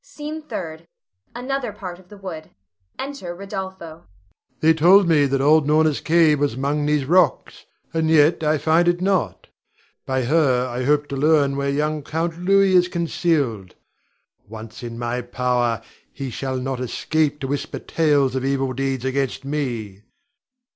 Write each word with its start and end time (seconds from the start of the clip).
SCENE 0.03 0.41
THIRD. 0.41 0.87
[Another 1.35 1.71
part 1.71 1.99
of 1.99 2.09
the 2.09 2.17
wood. 2.17 2.49
Enter 2.97 3.35
Rodolpho.] 3.35 3.79
Rod. 3.87 4.03
They 4.59 4.73
told 4.73 5.07
me 5.07 5.27
that 5.27 5.41
old 5.41 5.67
Norna's 5.67 6.01
cave 6.01 6.39
was 6.39 6.55
'mong 6.57 6.87
these 6.87 7.05
rocks, 7.05 7.67
and 7.93 8.09
yet 8.09 8.41
I 8.43 8.57
find 8.57 8.87
it 8.87 8.99
not. 8.99 9.45
By 10.07 10.23
her 10.23 10.65
I 10.67 10.85
hope 10.85 11.07
to 11.09 11.15
learn 11.15 11.55
where 11.55 11.69
young 11.69 12.01
Count 12.01 12.39
Louis 12.39 12.73
is 12.73 12.87
concealed. 12.87 13.75
Once 14.49 14.81
in 14.81 14.97
my 14.97 15.21
power, 15.21 15.83
he 16.11 16.31
shall 16.31 16.57
not 16.57 16.79
escape 16.79 17.39
to 17.41 17.47
whisper 17.49 17.77
tales 17.77 18.33
of 18.33 18.43
evil 18.43 18.73
deeds 18.73 19.05
against 19.05 19.45
me. 19.45 20.01